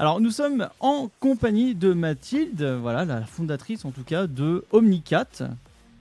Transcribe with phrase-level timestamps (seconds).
[0.00, 5.26] Alors nous sommes en compagnie de Mathilde, voilà la fondatrice en tout cas de Omnicat.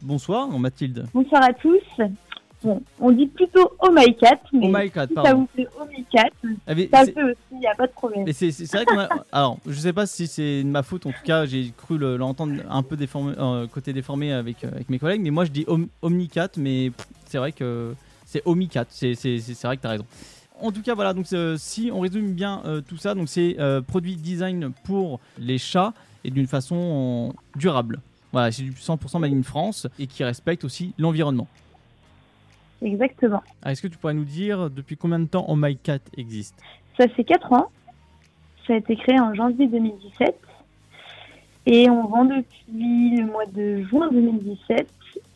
[0.02, 1.06] Bonsoir Mathilde.
[1.14, 1.82] Bonsoir à tous.
[2.64, 5.48] Bon, on dit plutôt Oh My Cat, mais Oh my cat, si ça pardon.
[5.58, 5.64] vous
[6.66, 8.26] Ah, mais ça peut aussi, il n'y a pas de problème.
[8.32, 9.10] c'est vrai qu'on a...
[9.34, 12.16] Alors, je sais pas si c'est de ma faute, en tout cas, j'ai cru le-
[12.16, 15.52] l'entendre un peu déformé, euh, côté déformé avec, euh, avec mes collègues, mais moi je
[15.52, 16.92] dis Om- Omnicat, mais
[17.26, 17.96] c'est vrai que
[18.26, 20.06] c'est Omicat, c'est- c'est vrai que tu as raison.
[20.62, 23.56] En tout cas, voilà, donc euh, si on résume bien euh, tout ça, donc c'est
[23.60, 25.94] euh, produit design pour les chats
[26.24, 28.02] et d'une façon durable.
[28.34, 31.48] Voilà, c'est du 100% made in France et qui respecte aussi l'environnement.
[32.82, 33.42] Exactement.
[33.64, 36.56] Ah, Est-ce que tu pourrais nous dire depuis combien de temps Oh My Cat existe?
[36.98, 37.72] Ça fait 4 ans.
[38.68, 40.36] Ça a été créé en janvier 2017.
[41.68, 44.88] Et on vend depuis le mois de juin 2017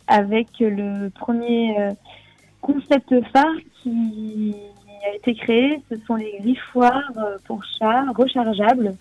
[0.07, 1.75] avec le premier
[2.61, 4.55] concept phare qui
[5.05, 5.81] a été créé.
[5.89, 8.95] Ce sont les griffoirs euh, pour chats rechargeables,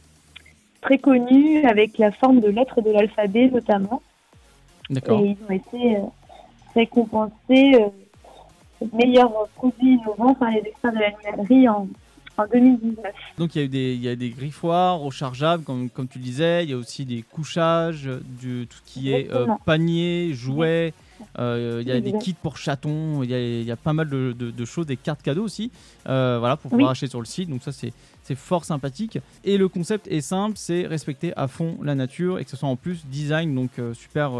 [0.80, 4.02] très connus avec la forme de lettres de l'alphabet notamment.
[4.90, 5.20] D'accord.
[5.20, 6.00] Et ils ont été euh,
[6.74, 11.88] récompensés euh, meilleurs produits innovants par les experts de l'animalerie en,
[12.38, 13.04] en 2019.
[13.38, 16.18] Donc il y a eu des, il y a des griffoirs rechargeables, comme, comme tu
[16.18, 16.64] disais.
[16.64, 18.08] Il y a aussi des couchages,
[18.40, 20.92] du, tout ce qui est euh, panier, jouets.
[21.38, 23.22] Euh, il y a des kits pour chatons.
[23.22, 25.44] Il y a, il y a pas mal de, de- de choses, des cartes cadeaux
[25.44, 25.70] aussi.
[26.08, 26.78] euh, voilà, pour Oui.
[26.78, 27.48] pouvoir acheter sur le site.
[27.50, 27.92] Donc ça, c'est
[28.24, 29.18] c'est fort sympathique.
[29.44, 32.68] Et le concept est simple, c'est respecter à fond la nature et que ce soit
[32.68, 34.30] en plus design, donc euh, super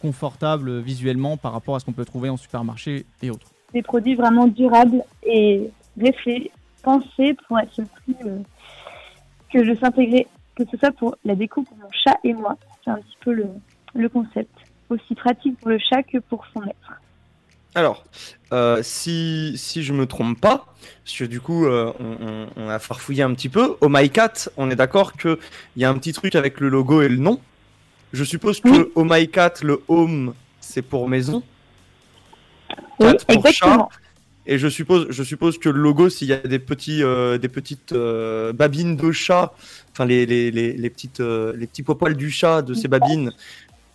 [0.00, 3.48] confortable visuellement par rapport à ce qu'on peut trouver en supermarché et autres.
[3.74, 5.68] Des produits vraiment durables et
[6.00, 6.50] réfléchis,
[6.82, 8.14] pensés pour être le plus
[9.52, 12.56] que je s'intégrer, que ce soit pour la déco pour mon chat et moi.
[12.84, 13.46] C'est un petit peu le,
[13.94, 14.50] le concept.
[14.90, 16.92] Aussi pratique pour le chat que pour son maître.
[17.74, 18.04] Alors,
[18.52, 20.66] euh, si, si je me trompe pas,
[21.04, 24.08] parce que du coup, euh, on, on- on a farfouillé un petit peu, au My
[24.08, 25.36] Cat, on est d'accord qu'il
[25.76, 27.40] y a un petit truc avec le logo et le nom.
[28.14, 28.84] Je suppose que Oui.
[28.94, 31.42] au My Cat, le home, c'est pour maison.
[33.00, 33.88] Oui, Cat pour exactement.
[34.50, 37.48] Et je suppose, je suppose que le logo, s'il y a des petits, euh, des
[37.48, 39.52] petites babines de chat,
[39.92, 43.30] enfin les, les, les, les petites, les petits poils du chat de ces babines,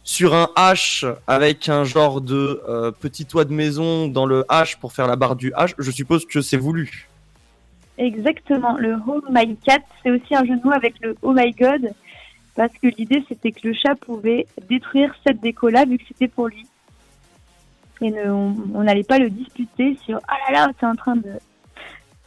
[0.03, 4.77] sur un H avec un genre de euh, petit toit de maison dans le H
[4.79, 7.09] pour faire la barre du H, je suppose que c'est voulu.
[7.97, 8.77] Exactement.
[8.77, 11.91] Le Oh My Cat, c'est aussi un mots avec le Oh My God,
[12.55, 16.47] parce que l'idée c'était que le chat pouvait détruire cette déco-là vu que c'était pour
[16.47, 16.65] lui.
[18.01, 21.31] Et on n'allait pas le disputer sur Ah là là, t'es en train de,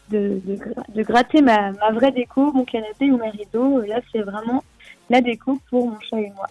[0.08, 0.58] de, de,
[0.94, 3.82] de gratter ma, ma vraie déco, mon canapé ou mes rideaux.
[3.82, 4.64] Là, c'est vraiment
[5.10, 6.46] la déco pour mon chat et moi.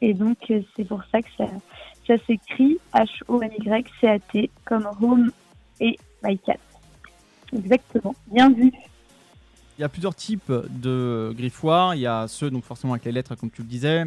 [0.00, 1.46] Et donc, euh, c'est pour ça que ça,
[2.26, 5.30] s'écrit H-O-M-Y-C-A-T comme Home
[5.78, 6.56] et My Cat.
[7.52, 8.14] Exactement.
[8.26, 8.72] Bien vu.
[9.78, 11.94] Il y a plusieurs types de griffoirs.
[11.94, 14.04] Il y a ceux, donc forcément avec les lettres, comme tu le disais.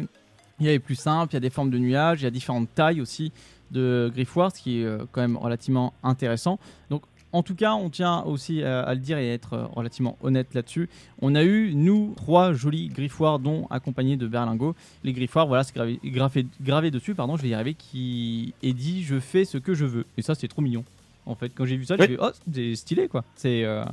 [0.60, 2.28] Il y a les plus simples, il y a des formes de nuages, il y
[2.28, 3.32] a différentes tailles aussi
[3.70, 6.60] de griffoirs, ce qui est euh, quand même relativement intéressant.
[6.90, 7.02] Donc,
[7.34, 10.16] en tout cas, on tient aussi à, à le dire et à être euh, relativement
[10.22, 10.88] honnête là-dessus.
[11.20, 14.74] On a eu, nous, trois jolis griffoirs, dont accompagnés de berlingots.
[15.02, 18.72] Les griffoirs, voilà, c'est gravé, gravé, gravé dessus, pardon, je vais y arriver, qui est
[18.72, 20.04] dit Je fais ce que je veux.
[20.16, 20.84] Et ça, c'est trop mignon.
[21.26, 23.24] En fait, quand j'ai vu ça, j'ai fait Oh, c'est stylé, quoi.
[23.36, 23.64] C'est.
[23.64, 23.84] euh,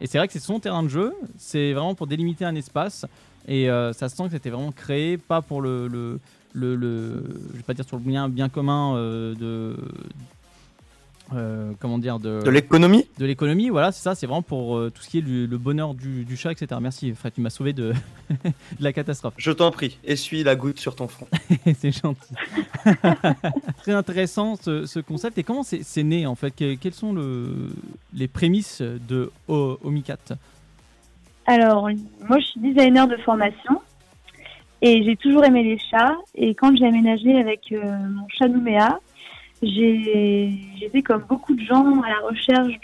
[0.00, 3.06] et c'est vrai que c'est son terrain de jeu, c'est vraiment pour délimiter un espace.
[3.48, 6.20] Et euh, ça se sent que c'était vraiment créé, pas pour le, le,
[6.52, 7.22] le, le-
[7.52, 9.76] je vais pas dire sur le bien, bien commun euh, de,
[11.34, 13.06] euh, comment dire, de, De l'économie?
[13.18, 13.68] De l'économie.
[13.68, 16.24] Voilà, c'est ça, c'est vraiment pour euh, tout ce qui est le, le bonheur du,
[16.24, 16.78] du chat, etc.
[16.80, 17.92] Merci, Fred, tu m'as sauvé de,
[18.30, 19.34] de la catastrophe.
[19.36, 21.26] Je t'en prie, essuie la goutte sur ton front.
[21.78, 22.34] c'est gentil.
[23.82, 25.38] Très intéressant ce, ce concept.
[25.38, 26.50] Et comment c'est né en fait?
[26.54, 27.70] Que- Quelles sont le,
[28.14, 30.16] les prémices de O- Omicat?
[31.46, 31.88] Alors,
[32.28, 33.80] moi, je suis designer de formation
[34.82, 36.16] et j'ai toujours aimé les chats.
[36.34, 38.98] Et quand j'ai aménagé avec euh, mon chat Nouméa,
[39.62, 42.74] j'étais comme beaucoup de gens à la recherche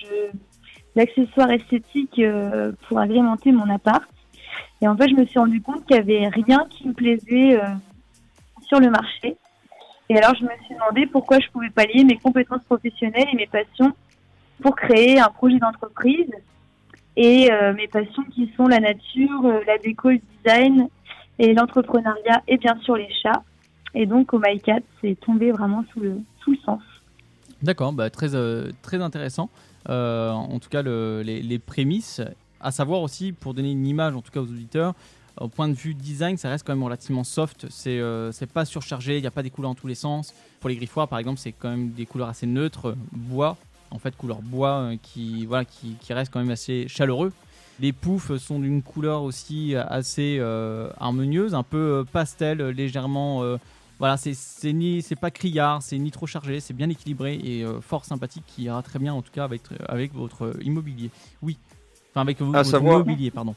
[0.96, 4.04] d'accessoires esthétiques euh, pour agrémenter mon appart.
[4.80, 7.56] Et en fait, je me suis rendu compte qu'il n'y avait rien qui me plaisait
[7.56, 7.68] euh,
[8.66, 9.36] sur le marché.
[10.08, 13.36] Et alors, je me suis demandé pourquoi je pouvais pas lier mes compétences professionnelles et
[13.36, 13.92] mes passions
[14.60, 16.30] pour créer un projet d'entreprise
[17.16, 20.88] et euh, mes passions qui sont la nature, la déco, le design
[21.38, 23.42] et l'entrepreneuriat et bien sûr les chats.
[23.94, 26.18] Et donc au MyCat, c'est tombé vraiment sous le,
[26.64, 26.80] sens.
[27.62, 29.48] D'accord, bah, très, euh, très intéressant.
[29.88, 32.20] Euh, en tout cas, le- les, les prémices,
[32.60, 34.94] à savoir aussi, pour donner une image, en tout cas aux auditeurs,
[35.40, 37.66] au point de vue design, ça reste quand même relativement soft.
[37.70, 40.34] C'est euh, pas surchargé, il n'y a pas des couleurs dans tous les sens.
[40.60, 43.56] Pour les griffoirs, par exemple, c'est quand même des couleurs assez neutres, bois,
[43.90, 47.32] en fait, couleur bois, qui, voilà, qui reste quand même assez chaleureux.
[47.80, 50.38] Les poufs sont d'une couleur aussi assez
[51.00, 53.42] harmonieuse, un peu pastel, légèrement.
[54.02, 58.04] Voilà, c'est ni c'est pas criard, c'est ni trop chargé, c'est bien équilibré et fort
[58.04, 61.10] sympathique, qui ira très bien en tout cas avec avec votre immobilier.
[61.40, 61.56] Oui,
[62.10, 63.54] enfin avec votre immobilier, pardon.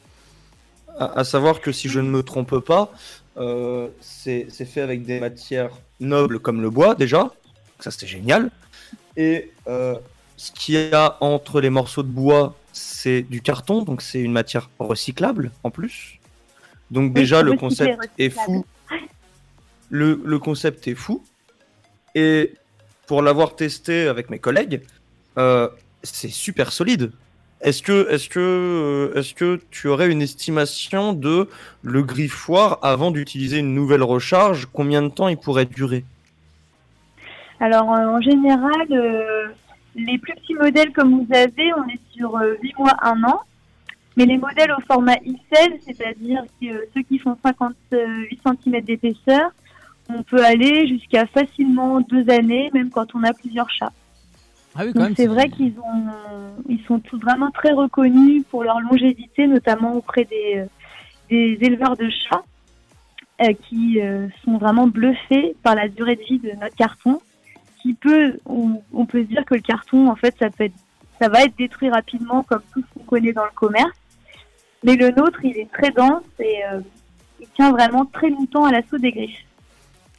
[1.00, 2.92] À, savoir que si je ne me trompe pas,
[4.02, 7.32] c'est fait avec des matières nobles comme le bois déjà,
[7.80, 8.52] ça c'était génial.
[9.18, 9.96] Et euh,
[10.38, 14.34] ce qu'il y a entre les morceaux de bois, c'est du carton, donc c'est une
[14.34, 16.20] matière recyclable en plus.
[16.92, 18.64] Donc déjà le concept est fou.
[19.90, 21.24] Le, concept est fou.
[22.16, 22.54] Et
[23.08, 24.82] pour l'avoir testé avec mes collègues,
[25.38, 25.68] euh,
[26.04, 27.12] c'est super solide.
[27.62, 31.50] Est-ce que, est que, euh, est que tu aurais une estimation de
[31.82, 36.06] le griffoir avant d'utiliser une nouvelle recharge Combien de temps il pourrait durer?
[37.60, 38.88] Alors euh, en général,
[39.96, 43.42] les plus petits modèles comme vous avez, on est sur 8 euh, mois, 1 an.
[44.18, 49.52] Mais les modèles au format XL, c'est-à-dire ceux qui font 58 cm d'épaisseur,
[50.10, 53.94] on peut aller jusqu'à facilement deux années, même quand on a plusieurs chats.
[54.78, 59.48] Ah oui, c'est vrai qu'ils ont, ils sont tous vraiment très reconnus pour leur longévité,
[59.48, 60.66] notamment auprès des,
[61.30, 62.44] des éleveurs de chats,
[63.64, 64.00] qui
[64.44, 67.22] sont vraiment bluffés par la durée de vie de notre carton
[67.94, 70.76] peut, on, peut se dire que le carton, en fait, ça peut être,
[71.22, 73.98] ça va être détruit rapidement comme tout ce qu'on connaît dans le commerce.
[74.84, 76.80] Mais le nôtre, il est très dense et euh,
[77.40, 79.45] il tient vraiment très longtemps à l'assaut des griffes.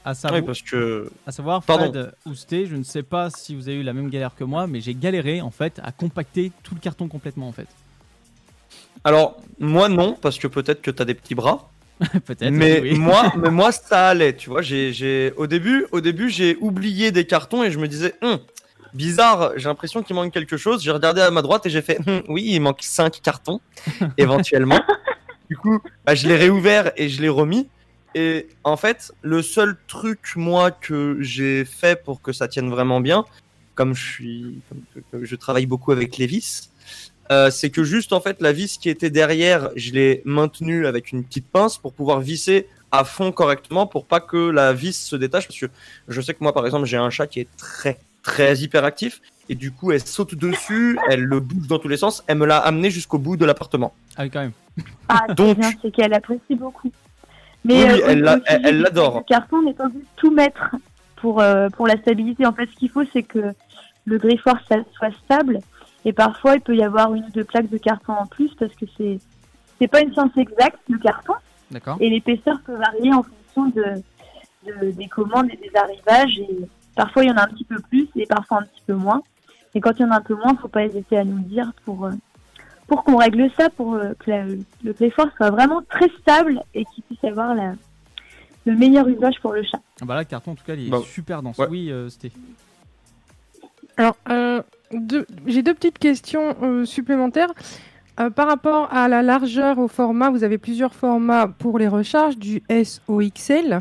[0.07, 1.11] À savoir, parce que...
[1.27, 4.37] à savoir Fred Ousté, je ne sais pas si vous avez eu la même galère
[4.37, 7.67] que moi, mais j'ai galéré en fait à compacter tout le carton complètement en fait.
[9.03, 11.71] Alors, moi non, parce que peut-être que tu as des petits bras.
[12.25, 12.53] Peut-être.
[12.53, 14.63] Mais moi, mais moi ça allait, tu vois.
[14.63, 18.39] J'ai, j'ai, au début, au début, j'ai oublié des cartons et je me disais, hum,
[18.95, 20.85] bizarre, j'ai l'impression qu'il manque quelque chose.
[20.85, 23.61] J'ai regardé à ma droite et j'ai fait, hum, oui, il manque 5 cartons,
[24.19, 24.81] éventuellement.
[25.51, 27.69] du coup, bah, je l'ai réouvert et je l'ai remis.
[28.17, 33.01] Et en fait, le seul truc, moi, que j'ai fait pour que ça tienne vraiment
[33.01, 33.27] bien,
[33.75, 34.59] comme je suis,
[35.11, 36.71] comme je travaille beaucoup avec les vis,
[37.31, 41.13] euh, c'est que juste en fait la vis qui était derrière, je l'ai maintenue avec
[41.13, 45.17] une petite pince pour pouvoir visser à fond correctement pour pas que la vis se
[45.17, 45.67] détache parce que
[46.09, 49.57] je sais que moi par exemple j'ai un chat qui est très très hyperactif et
[49.57, 52.59] du coup elle saute dessus, elle le bouge dans tous les sens, elle me l'a
[52.59, 53.93] amené jusqu'au bout de l'appartement.
[54.17, 54.53] Ah oui quand même.
[55.09, 56.93] Ah donc c'est qu'elle apprécie beaucoup.
[57.67, 59.19] Mais oui, euh, elle l'adore.
[59.19, 60.77] Le carton n'est pas tout mettre
[61.17, 62.47] pour euh, pour la stabilité.
[62.47, 63.53] En fait ce qu'il faut c'est que
[64.05, 65.61] le griffoir soit stable
[66.07, 68.73] et parfois, il peut y avoir une ou deux plaques de carton en plus parce
[68.75, 69.19] que c'est
[69.79, 71.35] c'est pas une science exacte le carton.
[71.99, 76.39] Et l'épaisseur peut varier en fonction de, des commandes et des arrivages.
[76.39, 76.61] Et
[76.95, 79.21] parfois, il y en a un petit peu plus et parfois un petit peu moins.
[79.75, 81.37] Et quand il y en a un peu moins, il faut pas hésiter à nous
[81.39, 82.13] le dire pour euh,
[82.87, 87.05] pour qu'on règle ça, pour euh, que le Playforce soit vraiment très stable et qu'il
[87.05, 87.75] puisse avoir la,
[88.67, 89.81] le meilleur usage pour le chat.
[90.01, 91.61] Ah bah là, le carton, en tout cas, il est super dense.
[91.71, 92.33] Oui, euh, c'était.
[93.97, 94.63] Alors, euh,
[95.47, 97.53] j'ai deux petites questions euh, supplémentaires.
[98.19, 102.37] Euh, par rapport à la largeur au format, vous avez plusieurs formats pour les recharges,
[102.37, 103.81] du S au XL.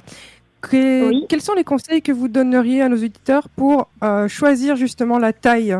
[0.70, 3.88] Quels sont les conseils que vous donneriez à nos auditeurs pour
[4.28, 5.78] choisir justement la taille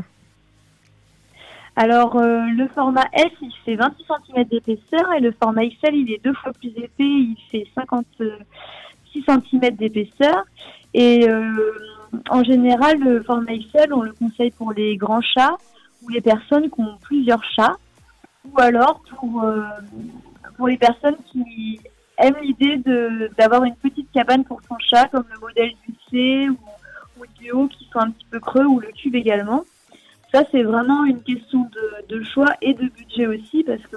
[1.76, 6.24] alors, le format S, il fait 26 cm d'épaisseur et le format XL, il est
[6.24, 10.46] deux fois plus épais, il fait 56 cm d'épaisseur.
[10.94, 11.28] Et
[12.30, 15.58] en général, le format XL, on le conseille pour les grands chats
[16.04, 17.78] ou les personnes qui ont plusieurs chats,
[18.46, 19.64] ou alors pour, euh,
[20.58, 21.80] pour les personnes qui
[22.18, 22.78] aiment l'idée
[23.38, 27.68] d'avoir une petite cabane pour son chat, comme le modèle du C ou, du haut
[27.68, 29.64] qui sont un petit peu creux, ou le cube également.
[30.36, 31.70] Ça, c'est vraiment une question
[32.10, 33.96] de, choix et de budget aussi, parce que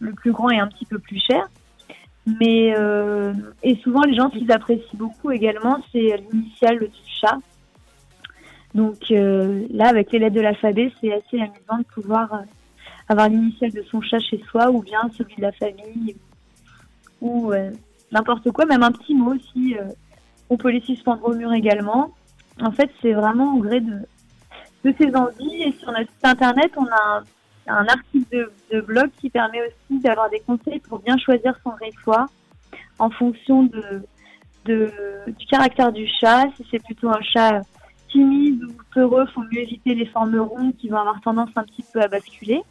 [0.00, 1.46] le plus, grand est un petit peu plus cher.
[2.40, 6.88] Mais euh, et souvent les gens, qu'ils apprécient beaucoup également, c'est l'initiale du
[7.20, 7.36] chat.
[8.74, 12.38] Donc euh, là, avec les lettres de l'alphabet, c'est assez amusant de pouvoir euh,
[13.10, 16.16] avoir l'initiale de son chat chez soi ou bien celui de la famille
[17.20, 17.52] ou
[18.10, 19.76] n'importe quoi, même un petit mot aussi.
[20.48, 22.14] on peut les suspendre au mur également.
[22.62, 23.98] En fait, c'est vraiment au gré de,
[24.84, 25.62] de ses envies.
[25.62, 27.22] Et sur notre site internet, on a
[27.66, 32.26] un, article de, blog qui permet aussi d'avoir des conseils pour bien choisir son griffoir
[32.98, 33.68] en fonction
[34.66, 36.44] du caractère du chat.
[36.56, 37.60] Si c'est plutôt un chat
[38.10, 41.84] timide ou peureux, faut mieux éviter les formes rondes qui vont avoir tendance un petit
[41.92, 42.62] peu à basculer.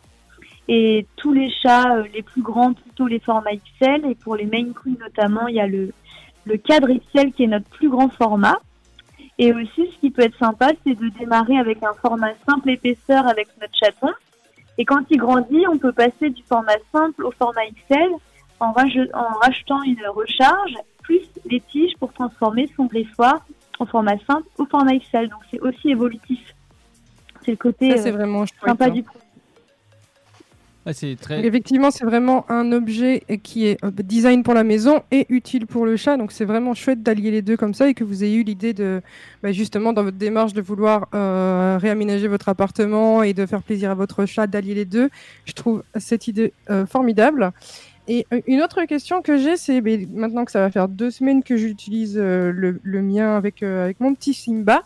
[0.69, 4.05] Et tous les chats, euh, les plus grands, plutôt les formats XL.
[4.09, 5.91] Et pour les Maine Coon notamment, il y a le,
[6.45, 8.59] le cadre XL qui est notre plus grand format.
[9.39, 13.27] Et aussi, ce qui peut être sympa, c'est de démarrer avec un format simple épaisseur
[13.27, 14.09] avec notre chaton.
[14.77, 18.09] Et quand il grandit, on peut passer du format simple au format XL
[18.59, 23.45] en, rachetant une recharge plus les tiges pour transformer son griffoir
[23.79, 25.29] en format simple ou format XL.
[25.29, 26.39] Donc c'est aussi évolutif.
[27.43, 29.03] C'est le côté vraiment sympa du
[30.83, 31.15] produit.
[31.17, 31.45] très...
[31.45, 35.85] Effectivement, c'est vraiment un objet qui est euh, design pour la maison et utile pour
[35.85, 36.17] le chat.
[36.17, 38.73] Donc, c'est vraiment chouette d'allier les deux comme ça et que vous ayez eu l'idée
[38.73, 39.01] de,
[39.41, 43.91] bah, justement, dans votre démarche de vouloir euh, réaménager votre appartement et de faire plaisir
[43.91, 45.09] à votre chat, d'allier les deux.
[45.45, 47.51] Je trouve cette idée euh, formidable.
[48.09, 49.79] Et une autre question que j'ai, c'est
[50.11, 54.33] maintenant que ça va faire deux semaines que j'utilise le, mien avec, avec mon petit
[54.33, 54.83] Simba.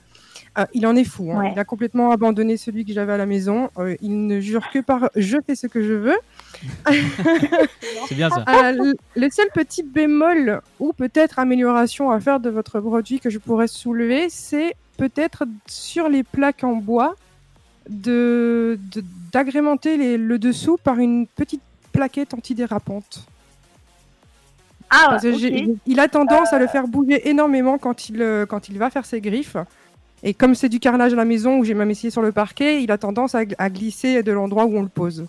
[0.60, 1.32] Ah, il en est fou.
[1.32, 1.52] Hein.
[1.54, 3.70] Il a complètement abandonné celui que j'avais à la maison.
[3.78, 6.18] Euh, il ne jure que par je fais ce que je veux.
[8.08, 8.44] c'est bien ça.
[8.50, 13.38] Euh, le seul petit bémol ou peut-être amélioration à faire de votre produit que je
[13.38, 17.14] pourrais soulever, c'est peut-être sur les plaques en bois
[17.88, 18.80] de
[19.32, 21.62] d'agrémenter le dessous par une petite
[21.92, 23.28] plaquette antidérapante.
[24.90, 25.18] Ah,
[25.86, 29.06] il a tendance à le faire bouger énormément quand il, euh, quand il va faire
[29.06, 29.58] ses griffes.
[30.24, 32.82] Et comme c'est du carrelage à la maison où j'ai même essayé sur le parquet,
[32.82, 35.26] il a tendance à, glisser de l'endroit où on le pose.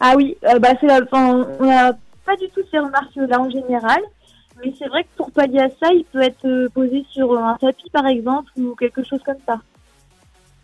[0.00, 1.92] Ah oui, euh, bah c'est on n'a
[2.24, 4.00] pas du tout ces remarques-là en général.
[4.62, 7.56] Mais c'est vrai que pour pallier à ça, il peut être euh, posé sur un
[7.56, 9.60] tapis par exemple ou quelque chose comme ça.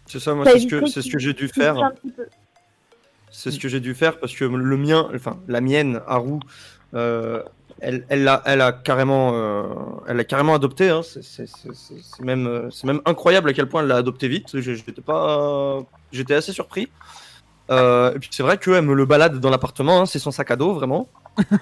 [0.07, 1.93] C'est ça, moi c'est ce que, c'est ce que j'ai dû faire.
[3.31, 6.41] C'est ce que j'ai dû faire parce que le mien, enfin la mienne, Haru,
[6.95, 7.43] euh,
[7.81, 9.63] elle, elle, a, elle a carrément, euh,
[10.09, 10.91] elle a carrément adopté.
[10.91, 11.03] Hein.
[11.03, 11.47] C'est
[12.21, 14.61] même, euh, c'est même incroyable à quel point elle l'a adopté vite.
[14.61, 15.81] J'étais pas,
[16.13, 16.89] j'étais assez surpris.
[17.71, 20.03] Euh, et puis c'est vrai qu'elle me le balade dans l'appartement.
[20.03, 20.07] Hein.
[20.07, 21.09] C'est son sac à dos, vraiment.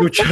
[0.00, 0.22] donc,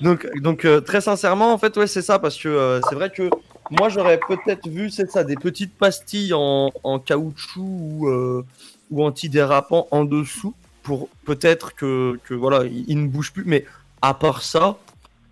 [0.00, 3.28] donc, donc très sincèrement, en fait, ouais, c'est ça parce que c'est vrai que
[3.70, 8.44] moi j'aurais peut-être vu, c'est ça, des petites pastilles en, en caoutchouc ou,
[8.90, 13.44] ou antidérapant en dessous pour peut-être que, que, voilà, il, ne bouge plus.
[13.46, 13.64] Mais
[14.02, 14.78] à part ça,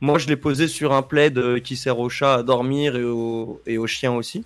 [0.00, 3.04] moi je l'ai posé sur un plaid euh, qui sert au chat à dormir et
[3.04, 4.44] au, et au chien aussi.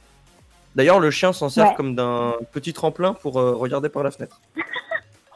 [0.75, 4.41] D'ailleurs, le chien s'en sert comme d'un petit tremplin pour euh, regarder par la fenêtre.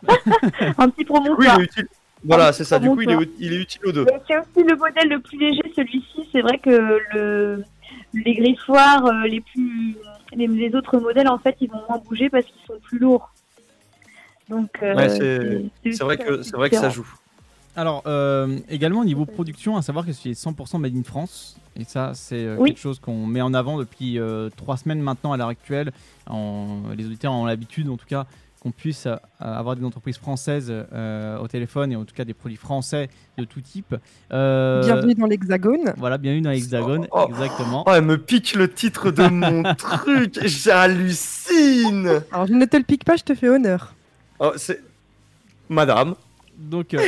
[0.79, 1.39] un petit promontoire.
[1.39, 1.89] Oui, il est utile.
[2.25, 2.79] Voilà, c'est ça.
[2.79, 4.07] Du coup, il est, il est utile aux deux.
[4.27, 6.29] C'est aussi le modèle le plus léger, celui-ci.
[6.33, 7.63] C'est vrai que le,
[8.15, 9.97] les griffoirs, euh, les plus,
[10.33, 13.31] les, les, autres modèles, en fait, ils vont moins bouger parce qu'ils sont plus lourds.
[14.49, 17.07] Donc, euh, c'est vrai que c'est vrai que ça joue.
[17.75, 21.59] Alors, euh, également au niveau production, à savoir que c'est 100% made in France.
[21.79, 24.19] Et ça, c'est euh, quelque chose qu'on met en avant depuis
[24.57, 25.93] trois semaines maintenant à l'heure actuelle.
[26.27, 28.27] En, les auditeurs ont l'habitude, en tout cas,
[28.61, 29.07] qu'on puisse
[29.39, 33.61] avoir des entreprises françaises au téléphone et en tout cas des produits français de tout
[33.61, 33.95] type.
[34.31, 35.93] bienvenue dans l'Hexagone.
[35.99, 37.29] Voilà, bienvenue dans l'Hexagone, oh, oh.
[37.29, 37.85] exactement.
[37.87, 42.23] Oh, elle me pique le titre de mon truc, j'hallucine.
[42.33, 43.93] Alors je ne te le pique pas, je te fais honneur.
[44.39, 44.83] Oh, c'est
[45.69, 46.15] Madame.
[46.59, 47.01] Donc, euh,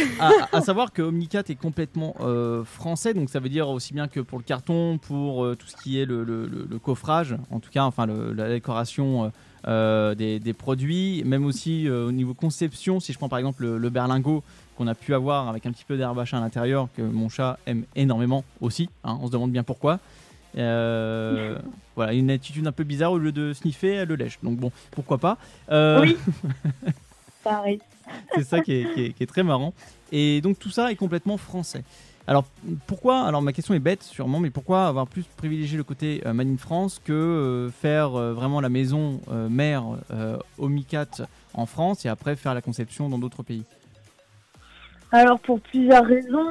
[0.52, 4.20] à, savoir que Omnicat est complètement euh, français, donc ça veut dire aussi bien que
[4.20, 8.06] pour le carton, pour euh, tout ce qui est le, coffrage, en tout cas, enfin
[8.06, 9.32] la décoration
[9.64, 13.00] des, produits, même aussi au niveau conception.
[13.00, 14.42] Si je prends par exemple le, berlingot
[14.76, 17.84] qu'on a pu avoir avec un petit peu d'herbachin à l'intérieur, que mon chat aime
[17.96, 18.90] énormément aussi.
[19.02, 19.98] Hein, on se demande bien pourquoi.
[20.54, 24.38] voilà, une attitude un peu bizarre au lieu de sniffer, elle le lèche.
[24.42, 25.38] Donc bon, pourquoi pas.
[25.70, 26.18] Oui.
[28.34, 29.72] C'est ça qui est, très marrant.
[30.12, 31.82] Et donc tout ça est complètement français.
[32.26, 32.44] Alors
[32.86, 36.38] pourquoi Alors ma question est bête sûrement, mais pourquoi avoir plus privilégié le côté euh,
[36.38, 39.84] in France que euh, faire euh, vraiment la maison euh, mère
[40.58, 43.64] Omicat en France et après faire la conception dans d'autres pays?
[45.10, 46.50] Alors pour plusieurs raisons.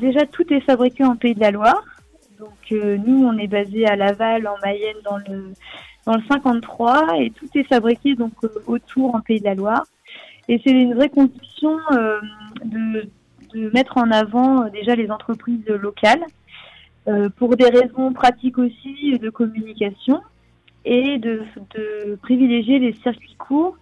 [0.00, 1.84] déjà tout est fabriqué en Pays de la Loire.
[2.38, 5.52] Donc nous on est basé à Laval en Mayenne dans le
[6.08, 9.84] dans le 53 et tout est fabriqué donc euh, autour en Pays de la Loire.
[10.48, 12.18] Et c'est une vraie condition euh,
[12.64, 13.10] de,
[13.52, 16.24] de, mettre en avant euh, déjà les entreprises locales
[17.38, 20.20] pour des raisons pratiques aussi de communication
[20.84, 21.40] et de,
[21.74, 23.78] de privilégier les circuits courts,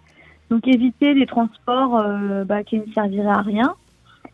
[0.48, 2.04] donc éviter les transports
[2.44, 3.74] bah, qui ne serviraient à rien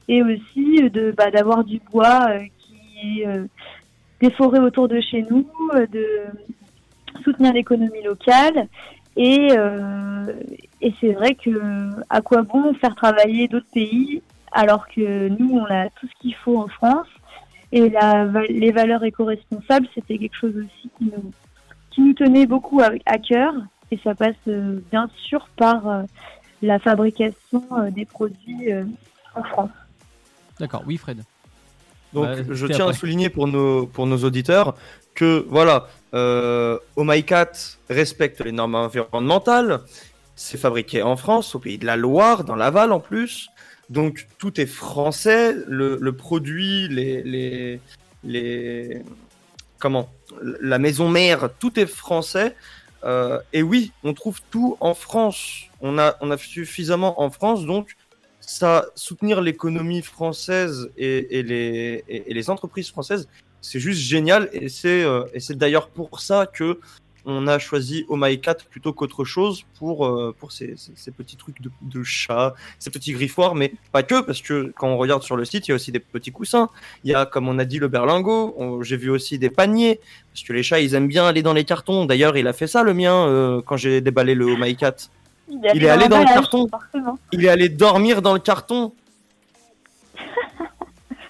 [0.09, 3.23] et aussi de bah, d'avoir du bois qui
[4.21, 5.47] est forêts autour de chez nous,
[5.91, 6.27] de
[7.23, 8.69] soutenir l'économie locale.
[9.17, 10.33] Et, euh,
[10.81, 15.65] et c'est vrai que à quoi bon faire travailler d'autres pays alors que nous, on
[15.67, 17.09] a tout ce qu'il faut en France?
[17.73, 21.33] Et la, les valeurs éco-responsables, c'était quelque chose aussi qui nous,
[21.91, 23.55] qui nous tenait beaucoup à, à cœur.
[23.91, 26.03] Et ça passe euh, bien sûr par euh,
[26.63, 28.69] la fabrication des produits
[29.35, 29.71] en France.
[30.61, 31.23] D'accord, oui Fred.
[32.13, 34.75] Donc bah, je tiens à souligner pour nos, pour nos auditeurs
[35.15, 36.79] que voilà, Euh,
[37.89, 39.81] respecte les normes environnementales.
[40.37, 43.49] C'est fabriqué en France, au pays de la Loire, dans Laval en plus.
[43.91, 45.55] Donc tout est français.
[45.67, 47.81] Le, produit, les,
[48.25, 49.03] les,
[49.79, 50.11] comment,
[50.61, 52.57] la maison mère, tout est français.
[53.05, 55.65] Euh, et oui, on trouve tout en France.
[55.81, 57.97] On a, on a suffisamment en France, donc
[58.41, 63.29] ça soutenir l'économie française et, les, et les entreprises françaises,
[63.63, 64.51] c'est juste génial.
[64.53, 66.79] Et c'est euh, et c'est d'ailleurs pour ça que
[67.25, 71.13] on a choisi Oh My Cat plutôt qu'autre chose pour, euh, pour ces, ces, ces
[71.13, 74.97] petits trucs de, de chat, ces petits griffoirs, mais pas que, parce que quand on
[74.97, 76.69] regarde sur le site, il y a aussi des petits coussins.
[77.05, 78.83] Il y a, comme on a dit, le berlingot.
[78.83, 80.01] J'ai vu aussi des paniers,
[80.33, 82.07] parce que les chats, ils aiment bien aller dans les cartons.
[82.07, 84.97] D'ailleurs, il a fait ça, le mien, euh, quand j'ai déballé le Oh My Cat.
[85.49, 86.67] Il, a Il est allé dans le carton.
[86.69, 87.19] Forcément.
[87.31, 88.93] Il est allé dormir dans le carton.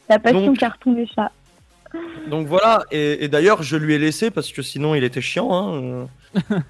[0.08, 1.32] La passion Donc- carton des chats.
[2.28, 5.50] Donc voilà, et, et d'ailleurs je lui ai laissé parce que sinon il était chiant.
[5.52, 6.08] Hein.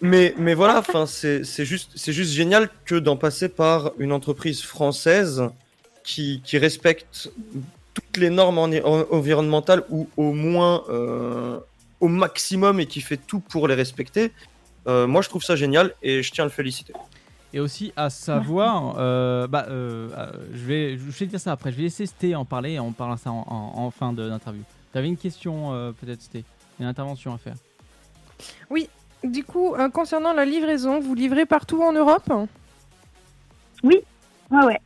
[0.00, 4.12] mais, mais voilà, enfin c'est c'est juste, c'est juste génial que d'en passer par une
[4.12, 5.44] entreprise française
[6.04, 7.30] qui, qui respecte
[7.94, 11.58] toutes les normes en- en- environnementales ou au moins euh,
[12.00, 14.32] au maximum et qui fait tout pour les respecter.
[14.86, 16.92] Euh, moi je trouve ça génial et je tiens à le féliciter.
[17.54, 21.52] Et aussi à savoir, euh, bah, euh, euh, je, vais, je vais te dire ça
[21.52, 24.12] après, je vais laisser Sté en parler et on parlera ça en, en- en fin
[24.12, 24.62] de- d'interview.
[24.92, 26.44] T'avais une question euh, peut-être Sté,
[26.78, 27.56] une intervention à faire?
[29.24, 32.30] Du coup, euh, concernant la livraison, vous livrez partout en Europe?
[33.82, 34.02] Ouais,
[34.52, 34.78] ouais.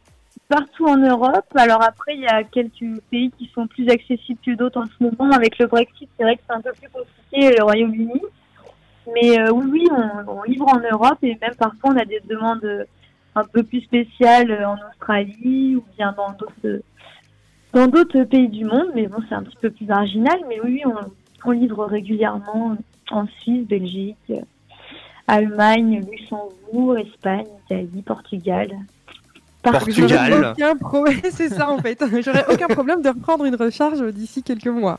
[0.48, 1.44] Partout en Europe.
[1.54, 5.04] Alors après, il y a quelques pays qui sont plus accessibles que d'autres en ce
[5.04, 5.30] moment.
[5.34, 8.22] Avec le Brexit, c'est vrai que c'est un peu plus compliqué, le Royaume-Uni.
[9.14, 12.20] Mais euh, oui, oui, on, on livre en Europe et même parfois on a des
[12.28, 12.84] demandes euh,
[13.34, 16.82] un peu plus spéciales euh, en Australie ou bien dans d'autres
[17.72, 18.88] dans d'autres pays du monde.
[18.94, 20.38] Mais bon, c'est un petit peu plus marginal.
[20.48, 20.92] Mais oui, oui,
[21.44, 22.76] on, on livre régulièrement
[23.10, 24.40] en Suisse, Belgique, euh,
[25.26, 28.68] Allemagne, Luxembourg, Espagne, Italie, Portugal.
[29.62, 29.86] Partout.
[29.86, 30.32] Portugal.
[30.32, 32.02] J'aurais aucun pro- c'est ça en fait.
[32.22, 34.98] J'aurais aucun problème de reprendre une recharge d'ici quelques mois.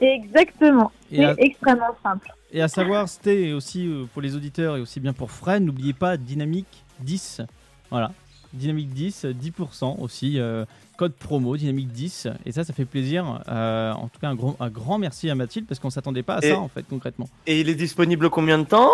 [0.00, 0.90] Exactement.
[1.10, 2.28] C'est à, extrêmement simple.
[2.52, 5.92] Et à savoir, et aussi euh, pour les auditeurs et aussi bien pour Fred, n'oubliez
[5.92, 7.42] pas Dynamique 10.
[7.90, 8.12] Voilà,
[8.52, 10.38] Dynamique 10, 10% aussi.
[10.38, 10.64] euh,
[10.96, 14.54] code promo Dynamique 10 et ça ça fait plaisir Euh, en tout cas un grand,
[14.60, 17.26] un grand merci à Mathilde parce qu'on s'attendait pas à Et- ça en fait concrètement
[17.46, 18.90] Et il est disponible combien de temps?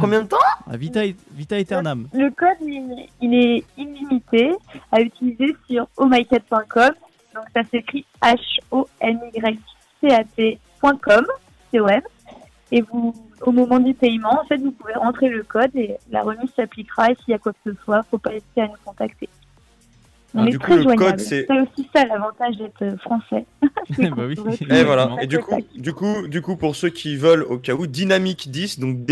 [0.00, 0.38] Combien de temps?
[0.66, 4.52] À Vita, Vita Eternam Le code, il, il est illimité
[4.90, 6.92] à utiliser sur ohmycat.com.
[7.34, 8.06] Donc ça s'écrit
[10.00, 11.24] H-O-M-Y-C-A-T.com,
[11.72, 12.02] C-O-M.
[12.72, 16.22] Et vous, au moment du paiement, en fait, vous pouvez rentrer le code et la
[16.22, 17.10] remise s'appliquera.
[17.10, 19.28] Et s'il y a quoi que ce soit, faut pas hésiter à nous contacter.
[20.32, 21.20] On Ah, est du coup, très le code, joignable.
[21.20, 23.44] c'est- aussi ça l'avantage d'être euh, français.
[24.16, 24.36] Bah oui.
[24.38, 25.06] Et Et plus voilà.
[25.08, 27.88] tac, Et du coup, du coup, du coup, pour ceux qui veulent, au cas où,
[27.88, 29.04] Dynamique 10, donc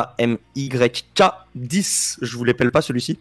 [0.00, 1.22] D-Y-N-A-M-Y-K
[1.56, 2.18] 10.
[2.22, 3.18] Je vous l'appelle pas celui-ci.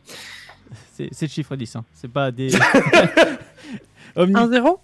[0.96, 1.84] c'est le chiffre 10 hein.
[1.94, 2.50] c'est pas des
[4.16, 4.78] Omni 1-0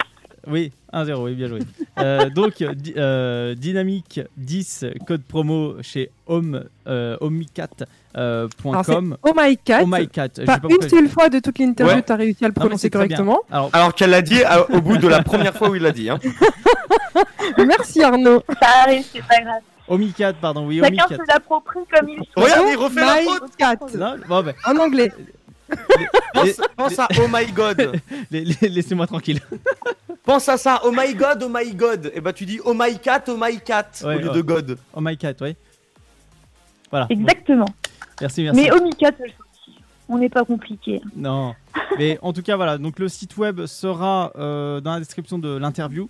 [0.48, 1.60] Oui, 1-0, oui, bien joué.
[1.98, 7.88] Euh, donc, euh, di- euh, Dynamique 10, code promo chez home, euh, homicat.com.
[8.18, 9.18] Euh, point Alors, com.
[9.24, 9.80] Oh my cat.
[9.84, 10.28] oh my cat.
[10.46, 12.02] Pas pas une seule fois de toute l'interview, Ouais.
[12.02, 13.40] t'as réussi à le prononcer correctement.
[13.50, 15.92] Alors, Alors qu'elle l'a dit à- au bout de la première fois où il l'a
[15.94, 16.10] dit.
[16.10, 16.20] Hein.
[17.66, 18.44] Merci Arnaud.
[18.62, 19.62] Ça arrive, c'est pas grave.
[19.88, 22.28] Homicat, pardon, oui, Chacun se l'approprie comme il souhaite.
[22.36, 23.56] Regarde, il Oh refait la faute.
[23.58, 23.76] cat.
[23.98, 25.12] Non, bon, ben, En anglais.
[26.34, 27.92] Pense, pense à Oh my God.
[28.32, 29.40] les- les- laissez-moi tranquille.
[30.26, 30.82] Pense à ça.
[30.84, 32.12] Oh my God, oh my God.
[32.16, 34.36] Et bah tu dis Oh my cat, oh my cat Ouais, au lieu ouais.
[34.36, 34.78] de God.
[34.94, 35.56] Oh my cat, oui.
[36.90, 37.08] Voilà.
[37.10, 37.66] Exactement.
[37.66, 37.74] Bon,
[38.22, 38.62] merci, merci.
[38.62, 39.12] Mais Omicat,
[40.10, 41.02] on n'est pas compliqué.
[41.16, 41.54] Non.
[42.00, 42.78] Mais en tout cas, voilà.
[42.78, 46.10] Donc le site web sera euh, dans la description de l'interview.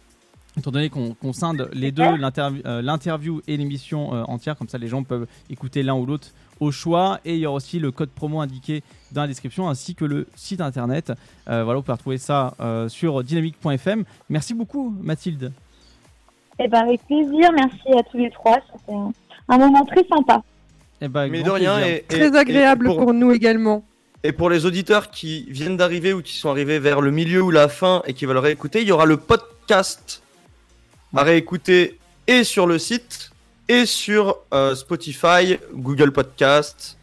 [0.58, 4.78] Étant donné qu'on scinde les deux, l'interview euh, l'interview et l'émission euh, entière, comme ça
[4.78, 7.20] les gens peuvent écouter l'un ou l'autre au choix.
[7.26, 10.28] Et il y aura aussi le code promo indiqué dans la description, ainsi que le
[10.36, 11.12] site internet.
[11.50, 14.04] Euh, voilà, vous pouvez retrouver ça euh, sur dynamique.fm.
[14.30, 15.52] Merci beaucoup, Mathilde.
[16.60, 17.52] Eh ben, avec plaisir.
[17.54, 18.58] Merci à tous les trois.
[18.72, 19.12] C'était un,
[19.50, 20.42] un moment très sympa.
[21.02, 21.80] Eh ben, Mais de rien.
[21.86, 23.84] Et, et- Très et agréable pour- pour nous également.
[24.24, 27.52] Et pour les auditeurs qui viennent d'arriver ou qui sont arrivés vers le milieu ou
[27.52, 30.24] la fin et qui veulent réécouter, il y aura le podcast
[31.16, 33.30] à réécouter et sur le site
[33.68, 36.98] et sur euh, Spotify, Google Podcast.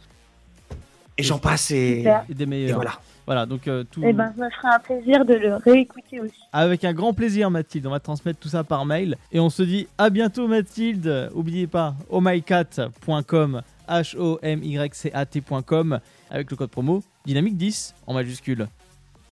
[1.17, 2.05] Et j'en passe et.
[2.29, 2.75] Et des et meilleurs.
[2.75, 2.99] voilà.
[3.25, 4.01] Voilà, donc euh, tout.
[4.03, 6.35] Eh ben, ça me ferait un plaisir de le réécouter aussi.
[6.51, 7.87] Avec un grand plaisir, Mathilde.
[7.87, 9.15] On va transmettre tout ça par mail.
[9.31, 11.31] Et on se dit à bientôt, Mathilde.
[11.33, 15.99] Oubliez pas, ohmycat.com, H-O-M-Y-C-A-T.com,
[16.29, 18.67] avec le code promo Dynamique 10 en majuscule.